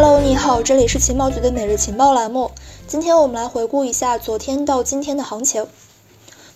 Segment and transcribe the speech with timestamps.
[0.00, 2.52] Hello，你好，这里是情报局的每日情报栏目。
[2.86, 5.66] 今天我们来回顾一下昨天到今天的行情。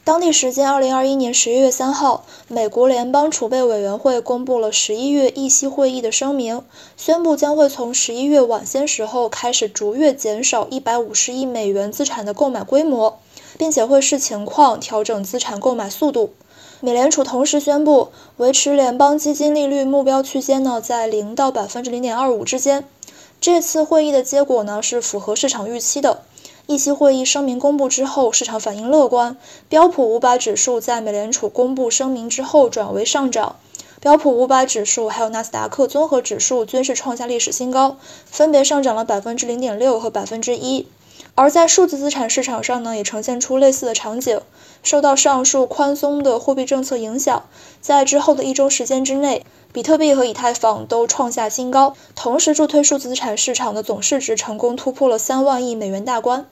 [0.04, 6.62] 当地时间二零二一年十一月三号，美国联邦储备委员会公布了十一月议息会议的声明，
[6.96, 13.18] 宣布将会从十一月晚些时候开始逐月减少一百五十亿美元资产的购买规模，
[13.59, 16.30] 并且会视情况调整资产购买速度。
[16.79, 22.84] 美联储同时宣布维持联邦基金利率目标区间呢在零到百分之零点二五之间。
[23.43, 26.22] 这次会议的结果呢是符合市场预期的。
[26.68, 29.36] 议息会议声明公布之后，市场反应乐观，
[29.68, 33.56] 标普五百指数在美联储公布声明之后转为上涨。
[33.98, 40.86] 标普五百指数还有纳斯达克综合指数均是创下历史新高，分别上涨了百分之零点六和百分之一。
[41.34, 44.41] 而在数字资产市场上呢，也呈现出类似的场景。
[44.83, 47.45] 受到上述宽松的货币政策影响，
[47.81, 49.45] 在之后的一周时间之内。
[49.73, 56.47] 比特币和以太坊都创下新高，同时助推数字资产市场的总市值成功突破了三万亿美元大关。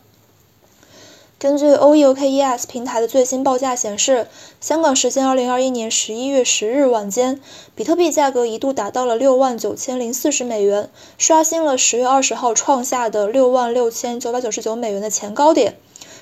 [1.38, 4.26] 根据 O E O K E S 平台的最新报价显示，
[4.58, 7.40] 香港时间二零二一年十一月十日晚间，
[7.74, 10.88] 比特币价格一度达到了六万九千零四十美元，
[11.18, 15.76] 刷新了十月二十号创下的六万六千九百九十九美元的前高点。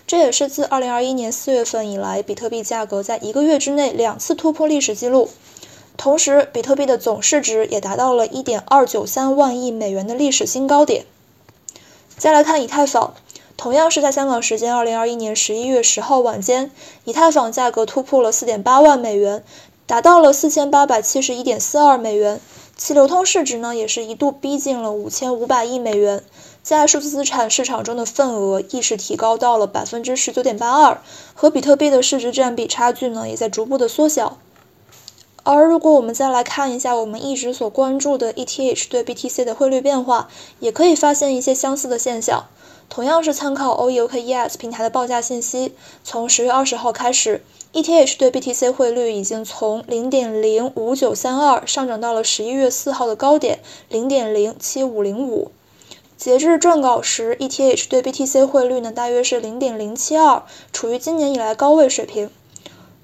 [0.08, 5.28] 这也是自二零二一年四月份以来，比特币价格在一个月之内两次突破历史记录。
[5.98, 11.04] 同时，比特币的总市值也达到了1.293万亿美元的历史新高点。
[12.16, 13.12] 再来看以太坊，
[13.58, 16.70] 同样是在香港时间2021年11月10号晚间，
[17.04, 19.44] 以太坊价格突破了4.8万美元，
[19.86, 22.40] 达到了4871.42美元，
[22.78, 26.22] 其流通市值呢也是一度逼近了5500亿美元，
[26.68, 30.98] 在数字资产市场中的份额亦是提高到了19.82%，
[31.32, 34.36] 和比特币的市值占比差距呢也在逐步的缩小。
[35.44, 40.28] 而如果我们再来看一下我们一直所关注的 ETH 对 BTC 的汇率变化，
[40.60, 42.44] 也可以发现一些相似的现象。
[42.90, 45.72] 同样是参考 OKES 平台的报价信息，
[46.04, 47.42] 从十月二十号开始
[47.72, 55.50] ，ETH 对 BTC 汇率已经从零点零五九三二上涨到了十一月四号的高点零点零七五零五。
[56.18, 60.42] 截至撰稿时，ETH 对 BTC 汇率呢大约是零点零七二，
[60.72, 62.28] 处于今年以来高位水平。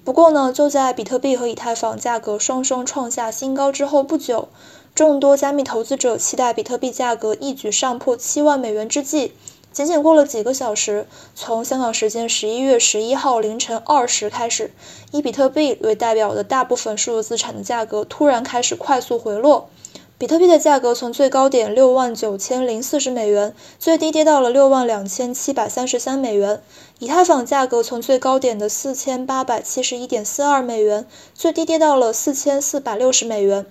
[0.03, 4.49] 不过呢，就在比特币和以太坊价格双双创下新高之后不久，
[4.93, 9.31] 众多加密投资者期待比特币价格一举上破七万美元之际，
[9.71, 14.73] 仅仅过了几个小时，从香港时间十一月十一号凌晨二时开始，
[15.11, 19.69] 以比特币为代表的大部分数字资产的价格突然开始快速回落。
[20.17, 26.61] 比特币的价格从最高点六万九千零四十美元，最低跌到了六万两千七百三十三美元。
[26.99, 33.65] 以太坊价格从最高点的四千八百七十一点四二美元，最低跌到了四千四百六十美元。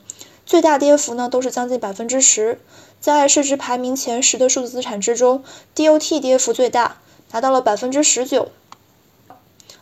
[0.44, 2.60] 最大跌幅呢都是将近百分之十。
[3.00, 5.42] 在市值排名前十的数字资产之中
[5.74, 6.98] ，DOT 跌幅最大，
[7.30, 8.48] 达到了百分之十九。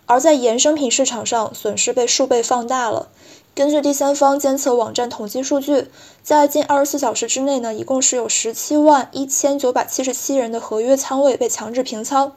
[0.07, 3.09] 而在衍生品市场上，损失被数倍放大了。
[3.55, 5.89] 根据第三方监测网站统计数据，
[6.23, 12.33] 在近二十四小时之内呢，一共是有十七万一千九百七十七人的合约仓位被强制平仓，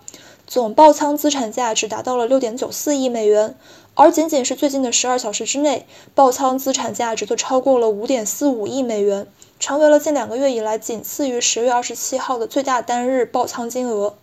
[0.46, 3.56] 总爆仓资产价值达到了六点九四亿美元，
[3.94, 9.26] 而仅仅是最近的十二小时之内，爆仓资产价值就超过了五点四五亿美元，
[9.58, 14.16] 成为了近两个月以来仅次于十月二十七号的最大单日爆仓金额。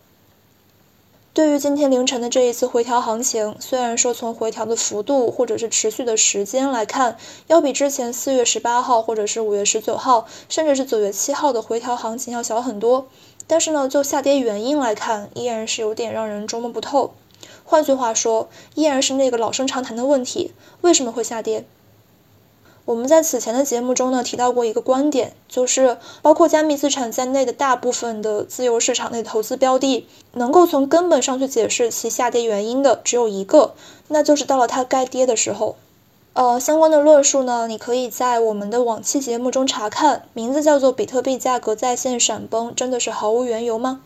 [1.33, 7.17] 对于今天凌晨的这一次回调行情，虽然说从回调的幅度或者是持续的时间来看，
[7.47, 13.07] 要比之前四月十八号或者是五月十九号，甚至是九月七号的回调行情要小很多，
[13.47, 17.15] 但是呢，就下跌原因来看，依然是有点让人捉摸不透。
[17.63, 20.51] 换句话说，依然是那个老生常谈的问题：
[20.81, 21.65] 为什么会下跌？
[22.85, 33.73] 我们在此前的节目中呢提到过一个观点，就是包括加密资产在内的大部分的自由市场内投资标的，能够从根本上去解释其下跌原因的只有一个，
[34.09, 35.77] 那就是到了它该跌的时候。
[36.33, 44.01] 呃，相关的论述呢，你可以在我们的往期节目中查看，名字叫做“比特币价格在线闪崩”，真的是毫无缘由吗？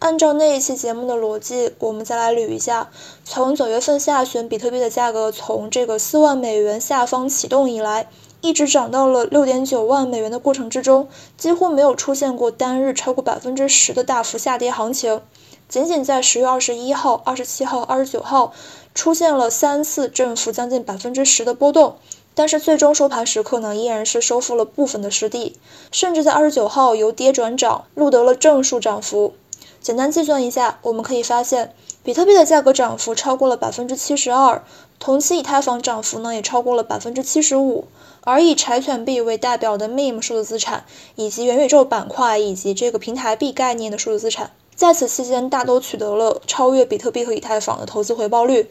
[0.00, 2.88] 按照那一期节目的逻辑，我们再来捋一下：
[3.22, 8.08] 从九月份下旬，比特币的价格从这个四万美元下方启动以来，
[8.40, 11.06] 一直涨到了六点九万美元的过程之中，
[11.36, 15.20] 几乎没有出现过单日超过百分之十的大幅下跌行情。
[15.68, 18.54] 仅仅在十月二十一号、二十七号、二十九号，
[18.94, 21.96] 出现了三次振幅将近百分之十的波动，
[22.34, 25.58] 但是最终收盘时刻呢，依然是收复了部分的失地，
[25.92, 29.34] 甚至在二十九号由跌转涨，录得了正数涨幅。
[29.80, 34.62] 简单计算一下，我们可以发现，比特币的价格涨幅超过了百分之七十二，
[34.98, 37.86] 同期以太坊涨幅呢也超过了百分之七十五。
[38.22, 40.84] 而以柴犬币为代表的 Meme 数字资产，
[41.14, 48.70] 以及元宇宙板块以及这个平台币概念的数字资产，在此期间大都取得了超越比特币和以太坊的投资回报率。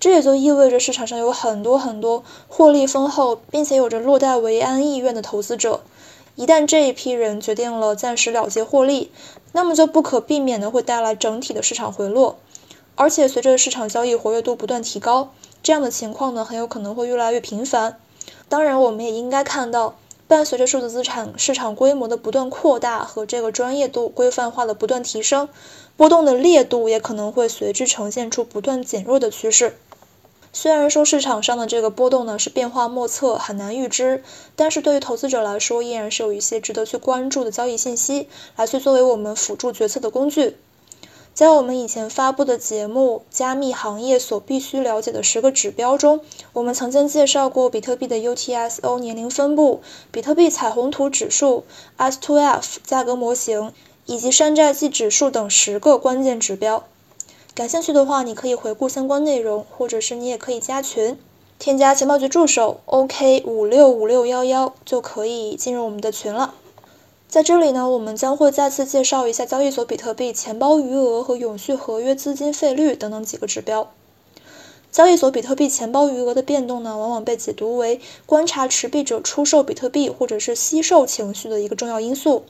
[0.00, 5.82] 这也就意味着市场上有很多很多获利丰厚，并且有着落袋为安意愿的投资者。
[6.36, 9.10] 一旦这一批人决定了暂时了结获利，
[9.52, 12.38] 那么就不可避免的会带来整体的市场回落。
[12.94, 15.32] 而且随着市场交易活跃度不断提高，
[15.62, 17.98] 这样的情况呢很有可能会越来越频繁。
[18.48, 19.96] 当然，我们也应该看到，
[20.28, 25.48] 伴随着数字资产市场规模的不断扩大和这个专业度规范化的不断提升，
[25.96, 29.76] 波动的烈度也可能会随之呈现出不断减弱的趋势。
[30.52, 34.24] 虽然说市场上的这个波动呢是变化莫测，很难预知，
[34.56, 40.56] 但是对于投资者来说，依然是有一些值得去关注的交易信息，来去作为我们辅助决策的工具。
[41.32, 46.20] 在我们以前发布的节目《加密行业所必须了解的十个指标》中，
[46.52, 49.80] 我们曾经介绍过比特币的 UTSO 年龄分布、
[50.10, 51.64] 比特币彩虹图指数、
[51.96, 53.72] S2F 价格模型
[54.06, 56.84] 以及山寨记指数等十个关键指标。
[57.52, 61.18] 感兴趣的话，你可以回顾相关内容，或者是你也可以加群，
[61.58, 66.54] 添加情报局助手 OK 五六五六幺幺就可以进入我们的群了。
[67.28, 73.90] 在这里呢，我们将会再次介绍一下交易所比特币钱包余额和永续合约资金费率等等几个指标。
[74.92, 82.44] 交易所比特币钱包余额的变动呢，往往被解读为观察持币者出售比特币或者是惜售情绪的一个重要因素。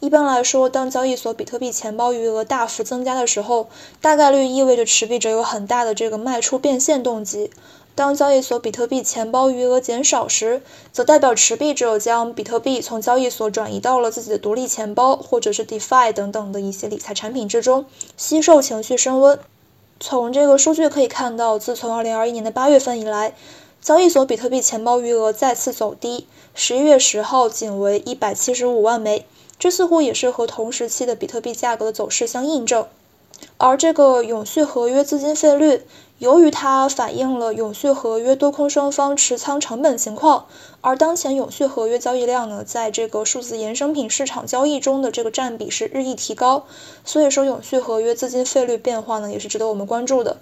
[0.00, 3.68] 一般来说，当交易所比特币钱包余额大幅增加的时候，
[4.00, 7.50] 大概率意味着持币者有很大的这个卖出变现动机。
[7.94, 17.84] 当交易所比特币钱包余额减少时，则代表持币者将比特币从交易所转移到了自己的独立钱包或者是 DeFi 等等的一些理财产品之中，
[18.16, 19.38] 惜售情绪升温。
[19.98, 23.34] 从这个数据可以看到，自从2021年的8月份以来，
[23.82, 29.26] 交易所比特币钱包余额再次走低，11月10号仅为175万枚，
[29.60, 32.84] 这似乎也是和同时期的比特币价格的走势相印证。
[33.56, 35.82] 而这个永续合约资金费率。
[36.18, 40.44] 由于它反映了永续合约多空双方持仓成本情况，
[40.82, 46.66] 而当前永续合约交易量呢，在这个数字衍生品市场交易中的这个占比是日益提高，
[47.06, 50.36] 所以说永续合约资金费率变化呢，也是值得我们关注的。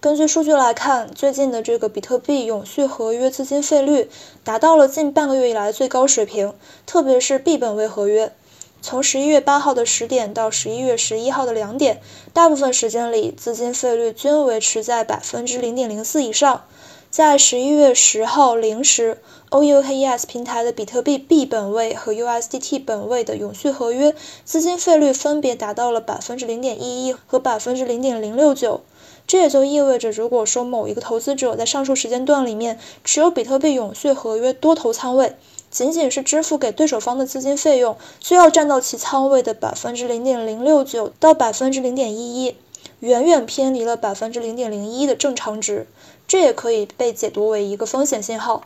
[0.00, 4.08] 根据数据来看，最近的这个比特币永续合约资金费率
[4.44, 6.54] 达到了近半个月以来最高水平，
[6.86, 8.32] 特别是 B 本位合约。
[8.80, 12.00] 从十一月八号的十点到十一月十一号的两点，
[12.32, 16.62] 大部分时间里资金费率均维持在百分之零点零四以上。
[17.10, 19.18] 在十一月十号零时
[19.50, 28.82] ，OUKES 平台的比特币 B 本位和 USDT 本位的永续合约资金费率分别达到了百分之零点一一和百分之零点零六九。
[29.28, 35.36] 这也就意味着，如果说某一个投资者在上述时间段里面持有比特币永续合约多头仓位，
[35.70, 42.56] 仅仅是支付给对手方的资金费用，就要占到其仓位的百分之零点零六九到百分之零点一一，
[43.00, 45.86] 远远偏离了百分之零点零一的正常值，
[46.26, 48.62] 这也可以被解读为一个风险信号。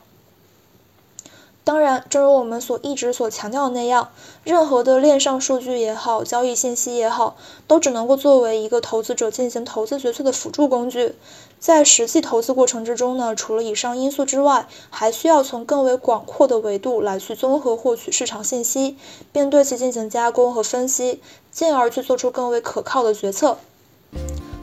[1.64, 4.08] 当然，正如我们所一直所强调的那样，
[4.42, 7.36] 任何的链上数据也好，交易信息也好，
[7.68, 11.14] 都只能够作为一个投资者进行投资决策的辅助工具。
[11.60, 18.96] 在实际投资过程之中呢，除了以上因素之外，还需要从更为广阔的维度来去综合获取市场信息，
[19.30, 21.20] 并对其进行加工和分析，
[21.52, 23.58] 进而去做出更为可靠的决策。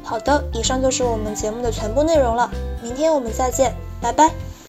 [0.03, 2.51] 好的，以上就是我们节目的全部内容了，
[2.83, 4.48] 明天我们再见，拜拜。